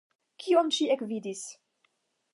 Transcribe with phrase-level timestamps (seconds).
[0.43, 1.47] Kion ŝi ekvidis!